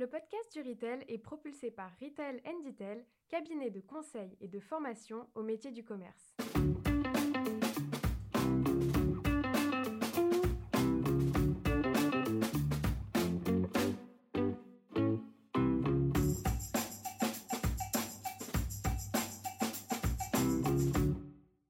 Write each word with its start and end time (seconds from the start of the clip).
Le 0.00 0.06
podcast 0.06 0.50
du 0.54 0.62
Retail 0.62 1.04
est 1.08 1.18
propulsé 1.18 1.70
par 1.70 1.90
Retail 2.00 2.40
Detail, 2.64 3.04
cabinet 3.28 3.68
de 3.68 3.80
conseil 3.80 4.34
et 4.40 4.48
de 4.48 4.58
formation 4.58 5.26
au 5.34 5.42
métier 5.42 5.72
du 5.72 5.84
commerce. 5.84 6.34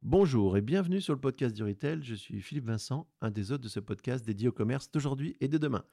Bonjour 0.02 0.56
et 0.56 0.60
bienvenue 0.60 1.00
sur 1.00 1.14
le 1.14 1.20
podcast 1.20 1.56
du 1.56 1.64
Retail. 1.64 2.04
Je 2.04 2.14
suis 2.14 2.40
Philippe 2.40 2.66
Vincent, 2.66 3.08
un 3.20 3.32
des 3.32 3.50
hôtes 3.50 3.62
de 3.62 3.68
ce 3.68 3.80
podcast 3.80 4.24
dédié 4.24 4.46
au 4.46 4.52
commerce 4.52 4.88
d'aujourd'hui 4.88 5.36
et 5.40 5.48
de 5.48 5.58
demain. 5.58 5.84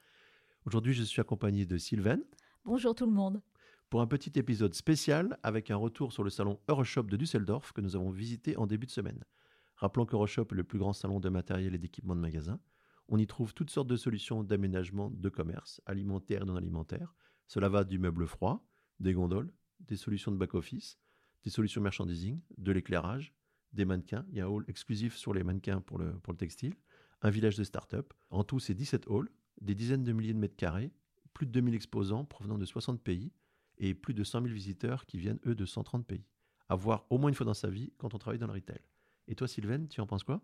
Aujourd'hui, 0.68 0.92
je 0.92 1.02
suis 1.02 1.22
accompagné 1.22 1.64
de 1.64 1.78
Sylvain. 1.78 2.18
Bonjour 2.66 2.94
tout 2.94 3.06
le 3.06 3.12
monde. 3.12 3.40
Pour 3.88 4.02
un 4.02 4.06
petit 4.06 4.38
épisode 4.38 4.74
spécial 4.74 5.38
avec 5.42 5.70
un 5.70 5.76
retour 5.76 6.12
sur 6.12 6.22
le 6.22 6.28
salon 6.28 6.60
Euroshop 6.68 7.04
de 7.04 7.16
Düsseldorf 7.16 7.72
que 7.72 7.80
nous 7.80 7.96
avons 7.96 8.10
visité 8.10 8.54
en 8.58 8.66
début 8.66 8.84
de 8.84 8.90
semaine. 8.90 9.24
Rappelons 9.76 10.04
qu'Euroshop 10.04 10.48
est 10.50 10.54
le 10.54 10.64
plus 10.64 10.78
grand 10.78 10.92
salon 10.92 11.20
de 11.20 11.30
matériel 11.30 11.74
et 11.74 11.78
d'équipement 11.78 12.14
de 12.14 12.20
magasins. 12.20 12.60
On 13.08 13.16
y 13.16 13.26
trouve 13.26 13.54
toutes 13.54 13.70
sortes 13.70 13.88
de 13.88 13.96
solutions 13.96 14.44
d'aménagement 14.44 15.10
de 15.10 15.30
commerce, 15.30 15.80
alimentaire 15.86 16.42
et 16.42 16.44
non 16.44 16.56
alimentaire. 16.56 17.14
Cela 17.46 17.70
va 17.70 17.84
du 17.84 17.98
meuble 17.98 18.26
froid, 18.26 18.68
des 19.00 19.14
gondoles, 19.14 19.50
des 19.80 19.96
solutions 19.96 20.32
de 20.32 20.36
back-office, 20.36 20.98
des 21.44 21.50
solutions 21.50 21.80
merchandising, 21.80 22.42
de 22.58 22.72
l'éclairage, 22.72 23.32
des 23.72 23.86
mannequins. 23.86 24.26
Il 24.28 24.36
y 24.36 24.42
a 24.42 24.44
un 24.44 24.48
hall 24.48 24.66
exclusif 24.68 25.16
sur 25.16 25.32
les 25.32 25.44
mannequins 25.44 25.80
pour 25.80 25.96
le, 25.96 26.18
pour 26.18 26.34
le 26.34 26.38
textile, 26.38 26.74
un 27.22 27.30
village 27.30 27.56
de 27.56 27.64
start-up. 27.64 28.12
En 28.28 28.44
tout, 28.44 28.58
c'est 28.58 28.74
17 28.74 29.06
halls 29.08 29.30
des 29.60 29.74
dizaines 29.74 30.04
de 30.04 30.12
milliers 30.12 30.34
de 30.34 30.38
mètres 30.38 30.56
carrés, 30.56 30.92
plus 31.34 31.46
de 31.46 31.52
2000 31.52 31.74
exposants 31.74 32.24
provenant 32.24 32.58
de 32.58 32.64
60 32.64 33.00
pays 33.02 33.32
et 33.78 33.94
plus 33.94 34.14
de 34.14 34.24
100 34.24 34.42
000 34.42 34.52
visiteurs 34.52 35.06
qui 35.06 35.18
viennent, 35.18 35.38
eux, 35.46 35.54
de 35.54 35.64
130 35.64 36.06
pays. 36.06 36.24
À 36.68 36.74
voir 36.74 37.06
au 37.10 37.18
moins 37.18 37.28
une 37.28 37.34
fois 37.34 37.46
dans 37.46 37.54
sa 37.54 37.70
vie 37.70 37.92
quand 37.98 38.14
on 38.14 38.18
travaille 38.18 38.38
dans 38.38 38.46
le 38.46 38.52
retail. 38.52 38.80
Et 39.28 39.34
toi, 39.34 39.46
Sylvain, 39.46 39.86
tu 39.86 40.00
en 40.00 40.06
penses 40.06 40.24
quoi? 40.24 40.42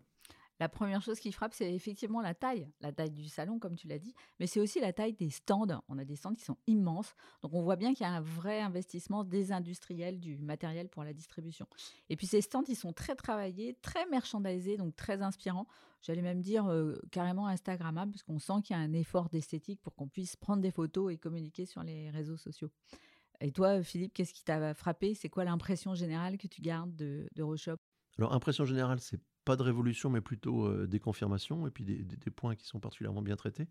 La 0.59 0.69
première 0.69 1.01
chose 1.01 1.19
qui 1.19 1.31
frappe, 1.31 1.53
c'est 1.53 1.73
effectivement 1.73 2.21
la 2.21 2.33
taille, 2.33 2.67
la 2.79 2.91
taille 2.91 3.11
du 3.11 3.27
salon, 3.27 3.59
comme 3.59 3.75
tu 3.75 3.87
l'as 3.87 3.99
dit, 3.99 4.13
mais 4.39 4.47
c'est 4.47 4.59
aussi 4.59 4.79
la 4.79 4.93
taille 4.93 5.13
des 5.13 5.29
stands. 5.29 5.81
On 5.89 5.97
a 5.97 6.05
des 6.05 6.15
stands 6.15 6.33
qui 6.33 6.45
sont 6.45 6.57
immenses, 6.67 7.13
donc 7.41 7.53
on 7.53 7.61
voit 7.61 7.75
bien 7.75 7.93
qu'il 7.93 8.05
y 8.05 8.09
a 8.09 8.13
un 8.13 8.21
vrai 8.21 8.61
investissement 8.61 9.23
des 9.23 9.51
industriels 9.51 10.19
du 10.19 10.37
matériel 10.37 10.87
pour 10.87 11.03
la 11.03 11.13
distribution. 11.13 11.67
Et 12.09 12.15
puis 12.15 12.27
ces 12.27 12.41
stands, 12.41 12.63
ils 12.67 12.75
sont 12.75 12.93
très 12.93 13.15
travaillés, 13.15 13.77
très 13.81 14.05
merchandisés, 14.07 14.77
donc 14.77 14.95
très 14.95 15.21
inspirants. 15.21 15.67
J'allais 16.01 16.21
même 16.21 16.41
dire 16.41 16.67
euh, 16.67 17.01
carrément 17.11 17.47
Instagrammables, 17.47 18.11
parce 18.11 18.23
qu'on 18.23 18.39
sent 18.39 18.61
qu'il 18.63 18.75
y 18.75 18.79
a 18.79 18.81
un 18.81 18.93
effort 18.93 19.29
d'esthétique 19.29 19.81
pour 19.81 19.95
qu'on 19.95 20.07
puisse 20.07 20.35
prendre 20.35 20.61
des 20.61 20.71
photos 20.71 21.11
et 21.11 21.17
communiquer 21.17 21.65
sur 21.65 21.83
les 21.83 22.09
réseaux 22.11 22.37
sociaux. 22.37 22.69
Et 23.41 23.51
toi, 23.51 23.83
Philippe, 23.83 24.13
qu'est-ce 24.13 24.33
qui 24.33 24.43
t'a 24.43 24.73
frappé? 24.73 25.13
C'est 25.15 25.29
quoi 25.29 25.43
l'impression 25.43 25.93
générale 25.95 26.37
que 26.37 26.47
tu 26.47 26.61
gardes 26.61 26.95
de, 26.95 27.27
de 27.35 27.43
Roshop 27.43 27.77
Alors, 28.17 28.33
impression 28.33 28.63
générale, 28.65 29.01
c'est 29.01 29.19
pas 29.45 29.55
de 29.55 29.61
révolution, 29.61 30.09
mais 30.09 30.21
plutôt 30.21 30.65
euh, 30.65 30.87
des 30.87 30.99
confirmations 30.99 31.67
et 31.67 31.71
puis 31.71 31.83
des, 31.85 32.31
points 32.31 32.55
qui 32.55 32.65
sont 32.65 32.79
particulièrement 32.79 33.21
bien 33.21 33.35
traités. 33.35 33.67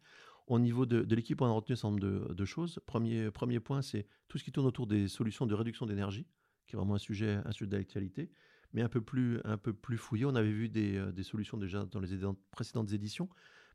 Au 0.47 0.59
niveau 0.59 0.87
de, 0.87 1.15
l'équipe, 1.15 1.41
on 1.43 1.47
a 1.47 1.51
retenu 1.51 1.73
un 1.73 1.77
certain 1.77 1.91
nombre 1.91 2.35
de, 2.35 2.45
choses. 2.45 2.79
Premier, 2.87 3.31
point, 3.61 3.83
c'est 3.83 4.07
tout 4.29 4.39
ce 4.39 4.45
qui 4.45 4.53
tourne 4.53 4.67
autour 4.67 4.87
des 4.87 5.09
solutions 5.09 5.47
de 5.47 5.55
réduction 5.55 5.87
d'énergie, 5.87 6.27
qui 6.67 6.77
est 6.77 6.79
vraiment 6.79 6.95
un 6.95 6.99
sujet, 6.99 7.41
un 7.45 7.53
sujet 7.53 7.69
d'actualité, 7.69 8.31
mais 8.73 8.83
un 8.83 8.89
peu 8.89 9.01
plus, 9.01 9.41
un 9.45 9.57
peu 9.57 9.73
plus 9.73 9.99
fouillé. 9.99 10.25
On 10.27 10.35
avait 10.35 10.53
vu 10.53 10.69
des, 10.69 10.97
euh, 10.97 11.23
solutions 11.23 11.57
déjà 11.59 11.85
dans 11.87 12.01
les 12.01 12.19
précédentes 12.51 12.93
éditions, 12.93 13.29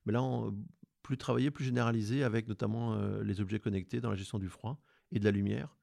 mais 0.05 0.13
là, 0.13 0.23
on, 0.23 0.55
plus 1.03 1.17
travaillé, 1.17 1.51
plus 1.51 1.65
généralisé, 1.65 2.23
avec 2.23 2.47
notamment 2.47 2.93
euh, 2.93 3.23
les 3.23 3.41
objets 3.41 3.59
connectés 3.59 3.99
dans 3.99 4.09
la 4.09 4.15
gestion 4.15 4.39
du 4.39 4.47
froid 4.47 4.79
et 5.11 5.19
de 5.19 5.25
la 5.25 5.31
lumière, 5.31 5.75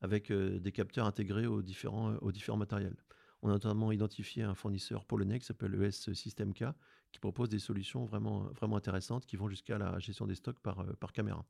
avec 0.00 0.32
des 0.32 0.72
capteurs 0.72 1.06
intégrés 1.06 1.46
aux 1.46 1.62
différents, 1.62 2.14
aux 2.16 2.32
différents 2.32 2.58
matériels. 2.58 2.96
On 3.42 3.48
a 3.48 3.52
notamment 3.52 3.90
identifié 3.90 4.44
un 4.44 4.54
fournisseur 4.54 5.04
polonais 5.04 5.40
qui 5.40 5.46
s'appelle 5.46 5.74
ES 5.82 6.14
System 6.14 6.54
K, 6.54 6.66
qui 7.10 7.18
propose 7.18 7.48
des 7.48 7.58
solutions 7.58 8.04
vraiment, 8.04 8.50
intéressantes 8.76 9.26
qui 9.26 9.36
vont 9.36 9.48
jusqu'à 9.48 9.78
la 9.78 9.98
gestion 9.98 10.26
des 10.26 10.36
stocks 10.36 10.60
par, 10.60 10.80
euh, 10.80 10.92
caméra. 11.12 11.44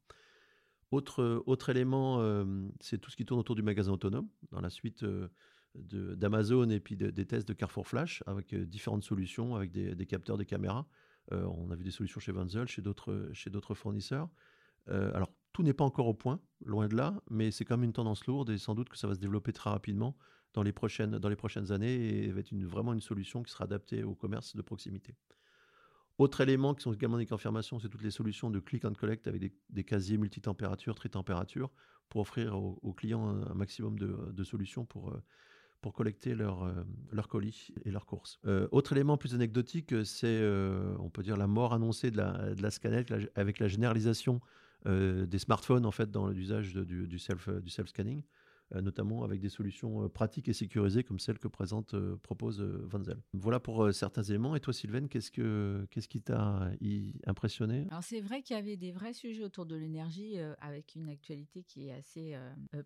Autre, 0.91 1.43
autre 1.47 1.69
élément, 1.69 2.21
euh, 2.21 2.45
c'est 2.81 2.99
tout 2.99 3.11
ce 3.11 3.17
qui 3.17 3.25
tourne 3.25 3.41
autour 3.41 3.57
du 3.57 3.63
magasin 3.63 3.93
autonome, 3.93 4.29
dans 4.51 4.61
la 4.61 4.71
suite 4.71 5.05
euh, 5.05 5.29
d'Amazon 5.75 6.69
et 6.71 6.81
puis 6.81 6.97
des 6.97 7.27
tests 7.27 7.49
de 7.49 7.55
Carrefour 7.55 7.87
Flash, 7.87 8.23
avec 8.27 8.55
différentes 8.55 9.05
solutions, 9.05 9.55
avec 9.55 9.71
des, 9.71 10.07
capteurs, 10.07 10.37
des 10.37 10.45
caméras. 10.45 10.87
on 11.31 11.71
a 11.71 11.77
vu 11.77 11.85
des 11.85 11.91
solutions 11.91 12.21
chez 12.21 12.33
Vanzel, 12.33 12.69
chez 12.69 12.83
d'autres 12.83 13.75
fournisseurs. 13.75 14.29
alors, 14.87 15.33
tout 15.55 15.63
n'est 15.63 15.73
pas 15.73 15.85
encore 15.85 16.09
au 16.09 16.15
point, 16.15 16.41
loin 16.63 16.89
de 16.89 16.97
là, 16.97 17.23
mais 17.31 17.51
c'est 17.51 17.65
quand 17.65 17.79
même 17.79 17.85
une 17.85 17.93
tendance 17.95 18.27
lourde 18.27 18.51
et 18.51 18.59
sans 18.59 18.75
doute 18.75 18.91
que 18.91 18.99
ça 18.99 19.07
va 19.07 19.15
se 19.15 19.21
développer 19.21 19.55
très 19.55 19.71
rapidement 19.71 20.15
dans 20.55 20.63
les 20.63 20.73
prochaines, 20.73 21.73
années 21.73 22.25
et 22.25 22.31
va 22.31 22.41
être 22.41 22.55
vraiment 22.55 22.93
une 22.93 23.01
solution 23.01 23.43
qui 23.43 23.53
sera 23.53 23.65
adaptée 23.65 24.03
au 24.03 24.15
commerce 24.15 24.57
de 24.57 24.63
proximité. 24.63 25.15
Autre 26.19 26.43
élément 26.43 26.75
qui 26.75 26.83
sont 26.83 26.93
également 26.93 27.19
des 27.19 27.27
confirmations, 27.27 27.79
c'est 27.79 27.89
toutes 27.89 28.03
les 28.03 28.11
solutions 28.11 28.51
de 28.51 28.61
click 28.61 28.85
and 28.85 28.93
collect 28.93 29.27
avec 29.27 29.41
des, 29.41 29.53
des 29.71 29.85
casiers 29.85 30.19
multitempérature, 30.19 30.95
tri-température, 30.95 31.71
pour 32.13 32.21
offrir 32.21 32.55
aux, 32.57 32.93
clients 32.93 33.27
un, 33.29 33.55
maximum 33.55 33.99
de, 33.99 34.45
solutions 34.45 34.85
pour, 34.85 35.09
euh, 35.09 35.23
pour 35.81 35.95
collecter 35.95 36.35
leurs 36.35 36.63
euh, 36.63 37.23
colis 37.27 37.73
et 37.87 37.91
leurs 37.91 38.05
courses. 38.05 38.39
Euh, 38.45 38.69
autre 38.71 38.93
élément 38.93 39.17
plus 39.17 39.35
anecdotique, 39.35 39.95
c'est, 40.05 40.47
on 40.99 41.09
peut 41.09 41.23
dire, 41.23 41.39
la 41.39 41.47
mort 41.47 41.73
annoncée 41.73 42.11
de 42.11 42.19
la, 42.19 42.55
de 42.55 43.31
avec 43.35 43.59
la 43.59 43.69
généralisation 43.69 44.43
des 44.85 45.39
smartphones 45.39 45.87
en 45.87 45.93
fait 45.93 46.11
dans 46.11 46.27
l'usage 46.27 46.75
du 46.75 47.19
self-scanning. 47.19 48.25
Euh, 48.75 48.81
notamment 48.81 49.23
avec 49.23 49.41
des 49.41 49.49
solutions 49.49 50.05
euh, 50.05 50.09
pratiques 50.09 50.49
et 50.49 50.53
sécurisées 50.53 51.05
comme 51.05 51.19
celles 51.19 51.39
que 51.39 51.49
présente, 51.49 51.95
euh, 51.95 52.17
propose 52.23 52.61
Vanzel. 52.61 53.19
Voilà 53.33 53.61
pour 53.61 53.93
certains 53.93 54.23
éléments. 54.23 54.57
Et 54.57 54.61
toi, 54.61 54.73
Sylvain, 54.73 55.07
qu'est-ce, 55.09 55.31
que, 55.31 55.87
qu'est-ce 55.91 56.09
qui 56.09 56.23
t'a 56.23 56.71
impressionné? 57.27 57.87
Alors, 57.91 58.03
c'est 58.03 58.21
vrai 58.21 58.43
qu'il 58.43 58.57
y 58.57 58.59
avait 58.59 58.77
des 58.77 58.93
vrais 58.93 59.13
sujets 59.13 59.45
autour 59.45 59.67
de 59.67 59.77
l'énergie 59.77 60.39
avec 60.61 60.95
une 60.95 61.09
actualité 61.09 61.63
qui 61.63 61.89
est 61.89 61.93
assez 61.93 62.37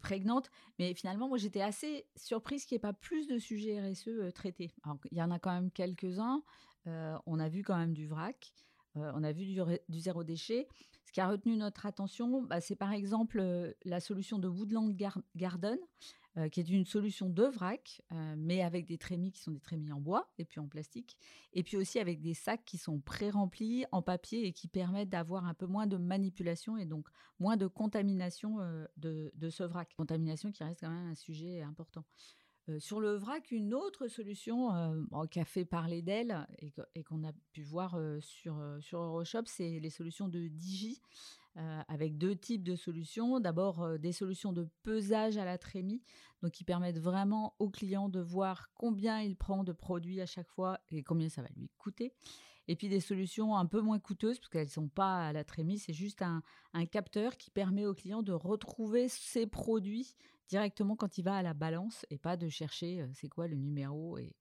prégnante. 0.01 0.51
Mais 0.79 0.95
finalement, 0.95 1.29
moi, 1.29 1.39
j'étais 1.39 1.61
assez 1.61 2.07
surprise 2.17 2.65
qu'il 2.65 2.77
n'y 2.77 2.81
ait 2.81 2.81
pas 2.81 2.93
plus 2.93 3.27
de 3.27 3.39
sujets 3.39 3.81
RSE 3.81 4.33
traités. 4.35 4.71
Il 5.11 5.19
y 5.19 5.23
en 5.23 5.31
a 5.31 5.39
quand 5.39 5.53
même 5.53 5.71
quelques-uns. 5.71 6.43
on 6.87 7.39
a 7.39 7.49
vu 7.49 7.63
quand 7.63 7.77
même 7.77 7.95
du 7.95 8.07
vrac. 8.07 8.53
Euh, 8.97 9.13
on 9.15 9.23
a 9.23 9.33
vu 9.33 9.45
du, 9.45 10.01
zéro 10.01 10.25
déchet. 10.25 10.69
Ce 11.05 11.13
qui 11.13 11.21
a 11.21 11.29
retenu 11.29 11.57
notre 11.57 11.87
attention, 11.87 12.43
bah, 12.43 12.61
c'est 12.61 12.77
par 12.77 12.93
exemple 12.93 13.39
euh, 13.41 13.73
la 13.85 14.01
solution 14.01 14.39
de 14.39 14.49
Woodland 14.49 14.95
Garden, 15.37 15.79
euh, 16.37 16.49
qui 16.49 16.61
est 16.61 16.69
une 16.69 16.85
solution 16.85 17.31
de 17.31 17.45
vrac, 17.45 18.03
mais 18.37 18.63
avec 18.63 18.85
des 18.87 18.99
trémies 18.99 19.33
qui 19.33 19.41
sont 19.41 19.53
des 19.53 19.61
trémies 19.61 19.93
en 19.93 20.01
bois 20.01 20.29
et 20.37 20.45
puis 20.45 20.61
en 20.61 20.69
plastique, 20.69 21.17
et 21.55 21.63
puis 21.63 21.79
aussi 21.79 21.99
avec 21.99 22.21
des 22.21 22.35
sacs 22.35 22.65
qui 22.67 22.77
sont 22.77 23.01
pré-remplis 23.01 23.87
en 23.91 24.03
papier 24.03 24.47
et 24.47 24.53
qui 24.53 24.69
permettent 24.69 25.09
d'avoir 25.09 25.47
un 25.47 25.55
peu 25.55 25.65
moins 25.67 25.87
de 25.87 25.97
manipulation 25.97 26.77
et 26.77 26.85
donc 26.85 27.09
moins 27.39 27.57
de 27.57 27.67
contamination 27.67 28.59
de, 28.99 29.33
de 29.35 29.51
ce 29.51 29.63
vrac. 29.63 29.95
Contamination 29.97 30.53
qui 30.53 30.63
reste 30.63 30.81
quand 30.81 30.91
même 30.91 31.11
un 31.11 31.15
sujet 31.15 31.63
important. 31.63 32.05
Sur 32.79 33.01
le 33.01 33.15
vrac, 33.15 33.53
une 33.53 33.75
autre 33.75 34.09
solution 34.09 34.75
euh, 34.75 35.27
qui 35.31 35.39
a 35.39 35.45
fait 35.45 35.65
parler 35.65 36.03
d'elle 36.03 36.47
et, 36.59 37.05
qu'on 37.05 37.23
a 37.23 37.33
pu 37.53 37.63
voir 37.63 37.97
sur, 38.21 38.61
sur 38.81 39.01
Euroshop, 39.01 39.43
c'est 39.47 39.79
les 39.79 39.91
solutions 39.91 40.29
de 40.29 40.49
Digi, 40.49 41.01
avec 41.55 42.19
deux 42.19 42.35
types 42.35 42.65
de 42.65 42.75
solutions. 42.75 43.39
D'abord, 43.39 43.99
des 44.01 44.13
solutions 44.13 44.53
de 44.53 44.69
pesage 44.83 45.37
à 45.37 45.45
la 45.45 45.59
trémie, 45.59 46.03
donc 46.43 46.53
qui 46.53 46.65
permettent 46.65 46.99
vraiment 46.99 47.55
au 47.61 47.71
client 47.71 48.09
de 48.09 48.21
voir 48.21 48.69
combien 48.75 49.21
il 49.21 49.37
prend 49.37 49.63
de 49.63 49.73
produits 49.73 50.21
à 50.21 50.27
chaque 50.27 50.49
fois 50.49 50.81
et 50.91 51.03
combien 51.05 51.29
ça 51.29 51.43
va 51.43 51.49
lui 51.57 51.71
coûter. 51.79 52.13
Et 52.69 52.75
puis 52.75 52.89
des 52.89 53.01
solutions 53.01 53.57
un 53.57 53.67
peu 53.67 53.81
moins 53.81 53.99
coûteuses, 53.99 54.39
parce 54.39 54.49
qu'elles 54.49 54.67
ne 54.67 54.71
sont 54.71 54.89
pas 54.89 55.29
à 55.29 55.33
la 55.33 55.45
trémie, 55.45 55.79
c'est 55.79 55.93
juste 55.93 56.23
un, 56.23 56.43
un 56.73 56.85
capteur 56.85 57.37
qui 57.37 57.51
permet 57.51 57.87
au 57.87 57.95
client 57.95 58.23
de 58.23 58.33
retrouver 58.33 59.09
ses 59.09 59.47
produits 59.47 60.17
directement 60.49 60.97
quand 60.97 61.19
il 61.19 61.23
va 61.23 61.37
à 61.37 61.43
la 61.43 61.55
balance 61.55 62.07
et 62.11 62.19
pas 62.19 62.37
de 62.37 62.49
chercher 62.49 63.05
c'est 63.15 63.29
quoi 63.29 63.49
le 63.49 63.57
numéro 63.57 64.19
et, 64.19 64.37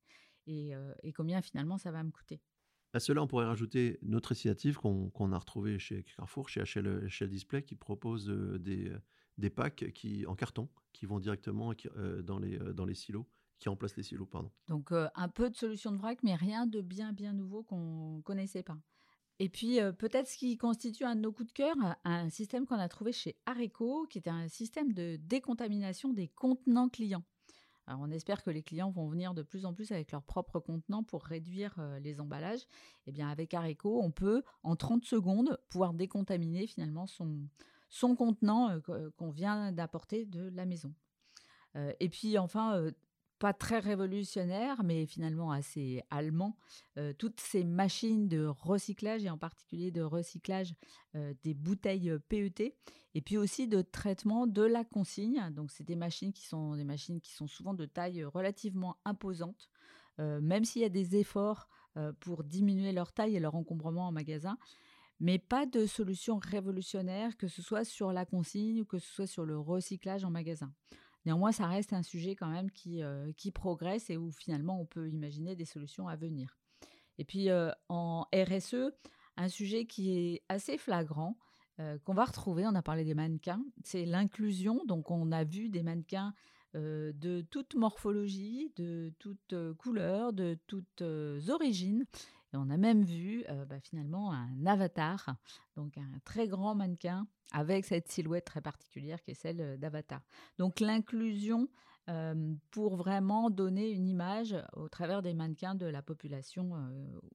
et, 0.48 1.14
combien 1.14 1.42
finalement 1.42 1.78
ça 1.78 1.92
va 1.92 2.04
me 2.04 2.12
coûter. 2.12 2.42
À 2.94 3.00
cela, 3.00 3.22
on 3.22 3.28
pourrait 3.28 3.46
rajouter 3.46 4.00
notre 4.04 4.32
initiative 4.32 4.78
qu'on 4.78 5.32
a 5.34 5.38
retrouvée 5.38 5.80
chez 5.80 6.04
Carrefour, 6.04 6.48
chez 6.48 6.62
HL, 6.62 7.10
Display, 7.28 7.64
qui 7.64 7.76
propose 7.76 8.28
des, 8.28 8.94
des 9.38 9.50
packs 9.50 9.92
qui, 9.94 10.26
en 10.26 10.36
carton 10.36 10.70
qui 10.94 11.06
vont 11.06 11.20
directement 11.20 11.74
dans, 12.24 12.40
les, 12.40 12.58
dans 12.58 12.86
les 12.86 12.94
silos, 12.94 13.28
qui 13.60 13.68
remplacent 13.68 13.98
les 13.98 14.04
silos. 14.04 14.28
Pardon. 14.28 14.52
Donc 14.68 14.92
un 14.92 15.30
peu 15.30 15.50
de 15.50 15.56
solution 15.56 15.92
de 15.92 15.98
vrac, 15.98 16.20
mais 16.24 16.36
rien 16.36 16.68
de 16.68 16.82
bien 16.82 17.12
bien 17.12 17.34
nouveau 17.34 17.64
qu'on 17.64 18.22
connaissait 18.24 18.64
pas. 18.64 18.78
Et 19.40 19.50
puis 19.50 19.82
euh, 19.82 19.92
peut-être 19.92 20.28
ce 20.28 20.38
qui 20.38 20.58
constitue 20.58 21.04
un 21.04 21.16
de 21.16 21.22
nos 21.22 21.32
coups 21.32 21.50
de 21.50 21.54
cœur, 21.54 21.76
un 22.06 22.30
système 22.30 22.66
qu'on 22.66 22.80
a 22.80 22.88
trouvé 22.88 23.12
chez 23.12 23.36
Areco, 23.46 24.08
qui 24.10 24.20
était 24.20 24.30
un 24.30 24.48
système 24.48 24.94
de 24.94 25.18
décontamination 25.18 26.14
des 26.14 26.30
contenants 26.30 26.88
clients. 26.90 27.24
Alors 27.88 28.00
on 28.02 28.10
espère 28.12 28.44
que 28.44 28.50
les 28.50 28.64
clients 28.64 28.90
vont 28.90 29.08
venir 29.10 29.34
de 29.34 29.44
plus 29.44 29.66
en 29.66 29.74
plus 29.74 29.92
avec 29.92 30.12
leurs 30.12 30.24
propres 30.24 30.60
contenants 30.60 31.04
pour 31.04 31.24
réduire 31.24 31.76
euh, 31.80 32.00
les 32.00 32.22
emballages. 32.22 32.62
Et 32.62 33.10
eh 33.10 33.12
bien 33.12 33.30
avec 33.30 33.54
Areco, 33.54 34.02
on 34.02 34.12
peut 34.12 34.42
en 34.64 34.76
30 34.76 35.04
secondes 35.04 35.60
pouvoir 35.70 35.94
décontaminer 35.94 36.66
finalement 36.66 37.06
son, 37.06 37.48
son 37.90 38.16
contenant 38.16 38.80
qu'on 39.18 39.32
vient 39.32 39.72
d'apporter 39.74 40.26
de 40.26 40.50
la 40.50 40.66
maison. 40.66 40.94
et 42.00 42.10
puis 42.10 42.38
enfin, 42.40 42.90
pas 43.40 43.54
très 43.54 43.80
révolutionnaire, 43.80 44.84
mais 44.84 45.06
finalement 45.06 45.52
assez 45.52 46.04
allemand, 46.10 46.58
toutes 47.18 47.40
ces 47.40 47.64
machines 47.64 48.28
de 48.28 48.46
recyclage, 48.46 49.26
et 49.26 49.30
en 49.30 49.38
particulier 49.38 49.92
de 49.92 50.02
recyclage 50.02 50.74
des 51.14 51.54
bouteilles 51.54 52.14
PET, 52.30 52.76
et 53.14 53.22
puis 53.22 53.38
aussi 53.38 53.68
de 53.68 53.82
traitement 53.82 54.48
de 54.48 54.62
la 54.62 54.84
consigne. 54.84 55.50
Donc 55.52 55.72
c'est 55.72 55.84
des 55.84 55.96
machines 55.96 56.34
qui 56.34 56.46
sont 56.46 56.76
des 56.76 56.86
machines 56.86 57.20
qui 57.20 57.34
sont 57.34 57.48
souvent 57.48 57.74
de 57.74 57.86
taille 57.86 58.24
relativement 58.24 58.98
imposante, 59.06 59.70
même 60.18 60.64
s'il 60.64 60.82
y 60.82 60.86
a 60.86 60.90
des 60.90 61.18
efforts 61.18 61.68
pour 62.20 62.44
diminuer 62.44 62.92
leur 62.92 63.12
taille 63.12 63.36
et 63.36 63.40
leur 63.40 63.56
encombrement 63.56 64.08
en 64.08 64.12
magasin. 64.12 64.58
Mais 65.22 65.40
pas 65.40 65.66
de 65.66 65.86
solution 65.86 66.40
révolutionnaire, 66.40 67.38
que 67.38 67.48
ce 67.48 67.62
soit 67.62 67.86
sur 67.86 68.12
la 68.12 68.26
consigne 68.26 68.82
ou 68.82 68.86
que 68.86 69.00
ce 69.00 69.14
soit 69.14 69.28
sur 69.28 69.46
le 69.46 69.58
recyclage 69.58 70.26
en 70.26 70.30
magasin. 70.30 70.74
Néanmoins, 71.26 71.52
ça 71.52 71.68
reste 71.68 71.94
un 71.94 72.04
sujet 72.04 72.36
quand 72.36 72.50
même 72.50 72.72
qui, 72.72 73.02
euh, 73.02 73.32
qui 73.36 73.52
progresse 73.52 74.10
et 74.10 74.18
où 74.18 74.32
finalement 74.32 74.80
on 74.80 74.86
peut 74.86 75.10
imaginer 75.10 75.56
des 75.56 75.66
solutions 75.66 76.08
à 76.08 76.16
venir. 76.16 76.58
Et 77.18 77.26
puis 77.26 77.50
euh, 77.50 77.72
en 77.90 78.28
RSE, 78.34 78.92
un 79.38 79.48
sujet 79.48 79.86
qui 79.86 80.18
est 80.18 80.44
assez 80.50 80.78
flagrant, 80.78 81.38
euh, 81.80 81.98
qu'on 82.06 82.14
va 82.14 82.26
retrouver, 82.26 82.66
on 82.68 82.76
a 82.76 82.82
parlé 82.82 83.04
des 83.04 83.16
mannequins, 83.16 83.64
c'est 83.84 84.06
l'inclusion. 84.06 84.84
Donc 84.86 85.10
on 85.10 85.32
a 85.32 85.44
vu 85.44 85.70
des 85.70 85.84
mannequins 85.84 86.34
de 86.74 87.40
toute 87.52 87.76
morphologie, 87.76 88.74
de 88.76 89.14
toute 89.18 89.56
couleur, 89.78 90.34
de 90.34 90.60
toutes 90.68 91.04
origines. 91.48 92.06
Et 92.56 92.58
on 92.58 92.70
a 92.70 92.78
même 92.78 93.04
vu 93.04 93.44
bah, 93.68 93.82
finalement 93.82 94.32
un 94.32 94.66
avatar, 94.66 95.36
donc 95.76 95.98
un 95.98 96.20
très 96.24 96.48
grand 96.48 96.74
mannequin 96.74 97.28
avec 97.52 97.84
cette 97.84 98.08
silhouette 98.08 98.46
très 98.46 98.62
particulière 98.62 99.22
qui 99.22 99.32
est 99.32 99.36
celle 99.36 99.78
d'Avatar. 99.78 100.22
Donc 100.58 100.80
l'inclusion 100.80 101.68
pour 102.72 102.96
vraiment 102.96 103.50
donner 103.50 103.90
une 103.90 104.08
image 104.08 104.56
au 104.74 104.88
travers 104.88 105.22
des 105.22 105.34
mannequins 105.34 105.76
de 105.76 105.86
la 105.86 106.02
population 106.02 106.72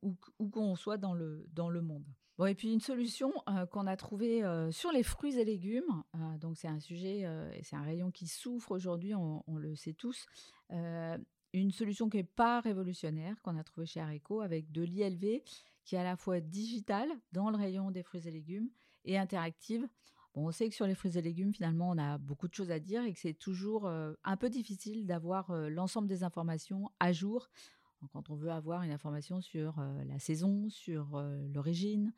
où, 0.01 0.49
qu'on 0.49 0.75
soit 0.75 0.97
dans 0.97 1.13
le, 1.13 1.47
dans 1.53 1.69
le 1.69 1.83
monde. 1.83 2.07
Bon, 2.39 2.47
et 2.47 2.55
puis 2.55 2.73
une 2.73 2.81
solution 2.81 3.35
qu'on 3.73 3.87
a 3.87 3.97
trouvée 3.99 4.43
sur 4.71 4.91
les 4.91 5.03
fruits 5.03 5.39
et 5.39 5.45
légumes, 5.45 6.03
donc 6.41 6.57
c'est 6.57 6.69
un 6.69 6.81
sujet 6.81 7.27
et 7.53 7.63
c'est 7.63 7.77
un 7.77 7.83
rayon 7.83 8.11
qui 8.11 8.27
souffre 8.27 8.73
aujourd'hui, 8.73 9.15
on, 9.15 9.43
le 9.57 9.77
sait 9.77 9.93
tous 9.93 10.25
une 11.53 11.71
solution 11.71 12.09
qui 12.09 12.19
n'est 12.19 12.25
pas 12.25 12.61
révolutionnaire, 12.61 13.41
qu'on 13.43 13.57
a 13.57 13.65
trouvée 13.65 13.87
chez 13.87 14.01
Areco, 14.01 14.41
avec 14.41 14.71
de 14.71 14.83
l'ILV, 14.83 15.43
qui 15.85 15.95
est 15.95 15.99
à 15.99 16.05
la 16.05 16.17
fois 16.17 16.41
digital 16.41 17.09
dans 17.33 17.51
le 17.51 17.57
rayon 17.57 17.91
des 17.91 18.03
fruits 18.03 18.27
et 18.27 18.31
légumes 18.31 18.71
et 19.05 19.19
interactive. 19.19 19.89
Bon, 20.35 20.47
on 20.47 20.53
sait 20.53 20.69
que 20.69 20.75
sur 20.75 20.87
les 20.87 20.95
fruits 20.95 21.19
et 21.19 21.23
légumes, 21.23 21.53
finalement, 21.53 21.91
on 21.91 21.99
a 21.99 22.19
beaucoup 22.19 22.47
de 22.47 22.55
choses 22.55 22.71
à 22.71 22.79
dire 22.79 23.03
et 23.05 23.13
que 23.13 23.19
c'est 23.19 23.35
toujours 23.35 23.87
euh, 23.87 24.13
un 24.23 24.37
peu 24.37 24.49
difficile 24.49 25.07
d'avoir 25.07 25.51
euh, 25.51 25.69
l'ensemble 25.69 26.07
des 26.07 26.23
informations 26.23 26.91
à 27.01 27.13
jour 27.13 27.49
quand 28.13 28.31
on 28.31 28.35
veut 28.35 28.51
avoir 28.51 28.83
une 28.83 28.93
information 28.93 29.43
sur 29.43 29.79
euh, 29.79 30.05
la 30.05 30.19
saison, 30.19 30.71
sur 30.71 31.23
l'origine, 31.53 32.15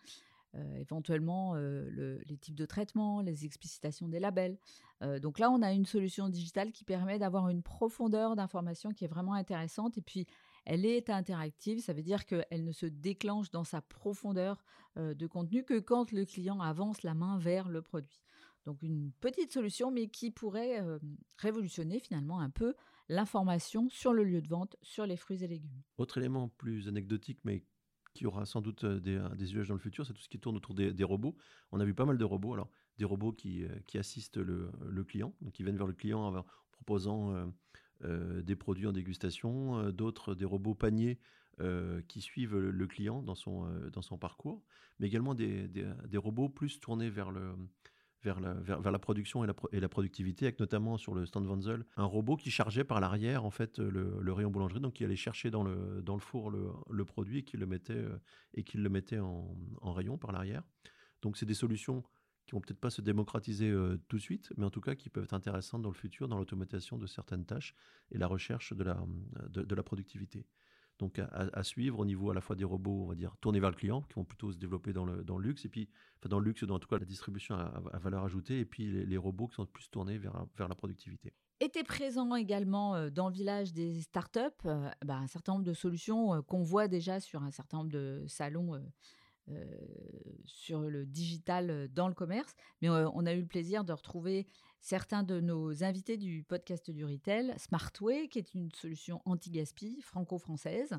euh, 0.54 0.76
éventuellement 0.76 1.54
euh, 1.56 2.18
les 2.26 2.36
types 2.36 2.54
de 2.54 2.66
traitements, 2.66 3.22
les 3.22 3.46
explicitations 3.46 4.08
des 4.08 4.20
labels. 4.20 4.58
Euh, 5.02 5.18
donc 5.18 5.38
là, 5.38 5.50
on 5.50 5.62
a 5.62 5.72
une 5.72 5.86
solution 5.86 6.28
digitale 6.28 6.72
qui 6.72 6.84
permet 6.84 7.18
d'avoir 7.18 7.48
une 7.48 7.62
profondeur 7.62 8.36
d'information 8.36 8.92
qui 8.92 9.06
est 9.06 9.08
vraiment 9.08 9.32
intéressante. 9.32 9.96
Et 9.96 10.02
puis, 10.02 10.26
elle 10.66 10.84
est 10.84 11.08
interactive, 11.08 11.80
ça 11.80 11.94
veut 11.94 12.02
dire 12.02 12.26
qu'elle 12.26 12.64
ne 12.64 12.72
se 12.72 12.84
déclenche 12.84 13.50
dans 13.50 13.64
sa 13.64 13.80
profondeur 13.80 14.62
de 14.96 15.26
contenu 15.26 15.64
que 15.64 15.80
quand 15.80 16.12
le 16.12 16.24
client 16.24 16.60
avance 16.60 17.02
la 17.02 17.14
main 17.14 17.38
vers 17.38 17.68
le 17.68 17.82
produit. 17.82 18.20
Donc 18.64 18.82
une 18.82 19.10
petite 19.20 19.52
solution, 19.52 19.90
mais 19.90 20.06
qui 20.06 20.30
pourrait 20.30 20.80
révolutionner 21.38 21.98
finalement 21.98 22.38
un 22.38 22.50
peu 22.50 22.74
l'information 23.08 23.88
sur 23.88 24.12
le 24.12 24.22
lieu 24.22 24.40
de 24.40 24.46
vente, 24.46 24.76
sur 24.82 25.04
les 25.04 25.16
fruits 25.16 25.42
et 25.42 25.48
légumes. 25.48 25.82
Autre 25.98 26.18
élément 26.18 26.48
plus 26.48 26.86
anecdotique, 26.86 27.40
mais 27.42 27.64
qui 28.14 28.26
aura 28.26 28.44
sans 28.44 28.60
doute 28.60 28.84
des, 28.84 29.18
usages 29.52 29.68
dans 29.68 29.74
le 29.74 29.80
futur, 29.80 30.06
c'est 30.06 30.12
tout 30.12 30.22
ce 30.22 30.28
qui 30.28 30.38
tourne 30.38 30.56
autour 30.56 30.74
des, 30.74 31.04
robots. 31.04 31.36
On 31.70 31.80
a 31.80 31.84
vu 31.84 31.94
pas 31.94 32.04
mal 32.04 32.18
de 32.18 32.24
robots, 32.24 32.54
alors 32.54 32.70
des 32.98 33.04
robots 33.04 33.32
qui, 33.32 33.64
qui 33.86 33.98
assistent 33.98 34.36
le, 34.36 34.70
le, 34.86 35.04
client, 35.04 35.34
donc 35.40 35.52
qui 35.52 35.62
viennent 35.62 35.76
vers 35.76 35.86
le 35.86 35.92
client 35.92 36.20
en 36.20 36.44
proposant 36.72 37.52
des 38.02 38.56
produits 38.56 38.86
en 38.86 38.92
dégustation, 38.92 39.90
d'autres 39.90 40.34
des 40.34 40.44
robots 40.44 40.74
paniers 40.74 41.18
qui 42.08 42.20
suivent 42.20 42.56
le, 42.56 42.86
client 42.86 43.22
dans 43.22 43.34
son, 43.34 43.66
dans 43.92 44.02
son 44.02 44.18
parcours, 44.18 44.62
mais 44.98 45.06
également 45.06 45.34
des, 45.34 45.68
des 45.68 46.18
robots 46.18 46.48
plus 46.48 46.80
tournés 46.80 47.10
vers 47.10 47.30
le, 47.30 47.54
vers 48.22 48.40
la, 48.40 48.98
production 48.98 49.44
et 49.44 49.80
la, 49.80 49.88
productivité, 49.88 50.46
avec 50.46 50.60
notamment 50.60 50.96
sur 50.96 51.14
le 51.14 51.26
stand 51.26 51.46
Van 51.46 51.60
Zel, 51.60 51.84
un 51.96 52.04
robot 52.04 52.36
qui 52.36 52.50
chargeait 52.50 52.84
par 52.84 53.00
l'arrière 53.00 53.44
en 53.44 53.50
fait 53.50 53.78
le, 53.78 54.32
rayon 54.32 54.50
boulangerie, 54.50 54.80
donc 54.80 54.94
qui 54.94 55.04
allait 55.04 55.16
chercher 55.16 55.50
dans 55.50 55.62
le, 55.64 56.02
four 56.18 56.50
le, 56.50 57.04
produit 57.04 57.38
et 57.38 57.42
qui 57.42 57.56
le 57.56 57.66
mettait, 57.66 57.94
euh, 57.94 58.18
et 58.54 58.62
qui 58.64 58.78
le 58.78 58.88
mettait 58.88 59.18
en, 59.18 59.54
rayon 59.82 60.18
par 60.18 60.32
l'arrière. 60.32 60.62
Donc 61.22 61.36
c'est 61.36 61.46
des 61.46 61.54
solutions 61.54 62.02
qui 62.46 62.52
vont 62.52 62.60
peut-être 62.60 62.80
pas 62.80 62.90
se 62.90 63.02
démocratiser 63.02 63.70
euh, 63.70 63.98
tout 64.08 64.16
de 64.16 64.22
suite, 64.22 64.52
mais 64.56 64.64
en 64.64 64.70
tout 64.70 64.80
cas 64.80 64.94
qui 64.94 65.10
peuvent 65.10 65.24
être 65.24 65.34
intéressantes 65.34 65.82
dans 65.82 65.90
le 65.90 65.94
futur, 65.94 66.28
dans 66.28 66.38
l'automatisation 66.38 66.98
de 66.98 67.06
certaines 67.06 67.44
tâches 67.44 67.74
et 68.10 68.18
la 68.18 68.26
recherche 68.26 68.72
de 68.72 68.84
la 69.74 69.82
productivité 69.82 70.46
donc 71.02 71.18
à, 71.18 71.62
suivre 71.64 71.98
au 71.98 72.04
niveau 72.04 72.30
à 72.30 72.34
la 72.34 72.40
fois 72.40 72.54
des 72.54 72.62
robots, 72.62 73.02
on 73.02 73.08
va 73.08 73.16
dire, 73.16 73.36
tournés 73.40 73.58
vers 73.58 73.70
le 73.70 73.76
client, 73.76 74.02
qui 74.02 74.14
vont 74.14 74.24
plutôt 74.24 74.52
se 74.52 74.56
développer 74.56 74.92
dans 74.92 75.04
le, 75.04 75.24
dans 75.24 75.36
le 75.36 75.48
luxe, 75.48 75.64
et 75.64 75.68
puis, 75.68 75.88
enfin, 76.20 76.28
dans 76.28 76.38
le 76.38 76.44
luxe, 76.44 76.62
dans 76.62 76.78
tout 76.78 76.88
cas 76.88 76.96
la 76.96 77.04
distribution 77.04 77.56
à, 77.56 77.98
valeur 77.98 78.22
ajoutée, 78.22 78.60
et 78.60 78.64
puis 78.64 79.04
les, 79.04 79.16
robots 79.16 79.48
qui 79.48 79.56
sont 79.56 79.66
plus 79.66 79.90
tournés 79.90 80.16
vers, 80.16 80.46
vers 80.56 80.68
la 80.68 80.76
productivité. 80.76 81.32
Était 81.58 81.82
présent 81.82 82.36
également 82.36 82.94
euh, 82.94 83.10
dans 83.10 83.28
le 83.28 83.34
village 83.34 83.72
des 83.72 84.00
startups 84.00 84.40
euh, 84.66 84.88
bah, 85.04 85.16
un 85.16 85.26
certain 85.26 85.54
nombre 85.54 85.64
de 85.64 85.74
solutions 85.74 86.34
euh, 86.34 86.42
qu'on 86.42 86.62
voit 86.62 86.86
déjà 86.86 87.18
sur 87.18 87.42
un 87.42 87.50
certain 87.50 87.78
nombre 87.78 87.90
de 87.90 88.24
salons 88.28 88.80
sur 90.44 90.80
le 90.82 91.04
digital 91.04 91.88
dans 91.92 92.06
le 92.06 92.14
commerce, 92.14 92.54
mais 92.80 92.88
on 92.88 93.26
a 93.26 93.34
eu 93.34 93.40
le 93.40 93.46
plaisir 93.46 93.84
de 93.84 93.92
retrouver 93.92 94.46
certains 94.82 95.22
de 95.22 95.40
nos 95.40 95.84
invités 95.84 96.16
du 96.16 96.42
podcast 96.42 96.90
du 96.90 97.04
Retail, 97.04 97.54
Smartway, 97.56 98.28
qui 98.28 98.40
est 98.40 98.52
une 98.52 98.70
solution 98.72 99.22
anti-gaspi 99.24 100.02
franco-française, 100.02 100.98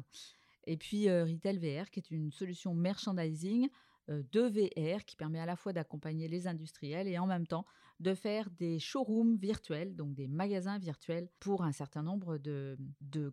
et 0.65 0.77
puis 0.77 1.09
euh, 1.09 1.25
Retail 1.25 1.57
VR, 1.57 1.91
qui 1.91 1.99
est 1.99 2.09
une 2.09 2.31
solution 2.31 2.73
merchandising 2.73 3.69
de 4.07 4.41
VR 4.41 5.05
qui 5.05 5.15
permet 5.15 5.39
à 5.39 5.45
la 5.45 5.55
fois 5.55 5.73
d'accompagner 5.73 6.27
les 6.27 6.47
industriels 6.47 7.07
et 7.07 7.17
en 7.17 7.27
même 7.27 7.47
temps 7.47 7.65
de 7.99 8.13
faire 8.13 8.49
des 8.49 8.79
showrooms 8.79 9.37
virtuels, 9.37 9.95
donc 9.95 10.13
des 10.13 10.27
magasins 10.27 10.77
virtuels 10.77 11.29
pour 11.39 11.63
un 11.63 11.71
certain 11.71 12.03
nombre 12.03 12.37
de, 12.37 12.77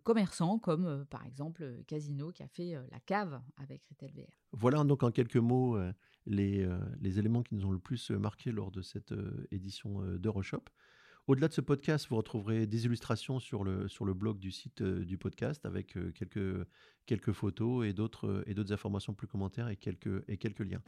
commerçants, 0.03 0.59
comme 0.59 0.85
euh, 0.85 1.05
par 1.05 1.25
exemple 1.25 1.83
Casino 1.87 2.31
qui 2.31 2.43
a 2.43 2.47
fait 2.47 2.75
la 2.91 2.99
cave 2.99 3.41
avec 3.57 3.83
Retail 3.89 4.11
VR. 4.11 4.31
Voilà 4.53 4.83
donc 4.83 5.03
en 5.03 5.11
quelques 5.11 5.37
mots 5.37 5.77
les, 6.25 6.67
les, 6.99 7.19
éléments 7.19 7.41
qui 7.41 7.55
nous 7.55 7.65
ont 7.65 7.71
le 7.71 7.79
plus 7.79 8.11
marqué 8.11 8.51
lors 8.51 8.71
de 8.71 8.81
cette 8.81 9.13
édition 9.51 10.01
d'Euroshop. 10.17 10.63
Au-delà 11.31 11.47
de 11.47 11.53
ce 11.53 11.61
podcast, 11.61 12.07
vous 12.09 12.17
retrouverez 12.17 12.67
des 12.67 12.83
illustrations 12.87 13.39
sur 13.39 13.63
le, 13.63 13.87
sur 13.87 14.03
le 14.03 14.13
blog 14.13 14.37
du 14.37 14.51
site 14.51 14.83
du 14.83 15.17
podcast 15.17 15.65
avec 15.65 15.95
quelques, 16.13 16.67
quelques 17.05 17.31
photos 17.31 17.87
et 17.87 17.93
d'autres, 17.93 18.43
et 18.47 18.53
d'autres 18.53 18.73
informations 18.73 19.13
plus 19.13 19.27
commentaires 19.27 19.69
et 19.69 19.77
quelques, 19.77 20.25
et 20.27 20.35
quelques 20.35 20.59
liens. 20.59 20.81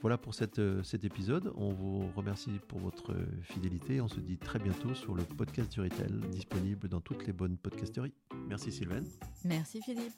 Voilà 0.00 0.16
pour 0.16 0.32
cet 0.32 0.58
épisode. 1.04 1.52
On 1.56 1.74
vous 1.74 2.10
remercie 2.16 2.58
pour 2.68 2.78
votre 2.78 3.14
fidélité. 3.42 4.00
On 4.00 4.08
se 4.08 4.20
dit 4.20 4.38
très 4.38 4.58
bientôt 4.58 4.94
sur 4.94 5.14
le 5.14 5.24
podcast 5.24 5.70
du 5.70 5.82
Retail, 5.82 6.10
disponible 6.30 6.88
dans 6.88 7.02
toutes 7.02 7.26
les 7.26 7.34
bonnes 7.34 7.58
podcasteries. 7.58 8.14
Merci 8.48 8.72
Sylvain. 8.72 9.04
Merci 9.44 9.82
Philippe. 9.82 10.14